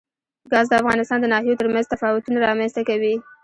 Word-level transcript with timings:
ګاز 0.51 0.65
د 0.69 0.73
افغانستان 0.81 1.17
د 1.21 1.25
ناحیو 1.33 1.59
ترمنځ 1.59 1.85
تفاوتونه 1.93 2.37
رامنځ 2.45 2.71
ته 2.77 2.81
کوي. 2.89 3.15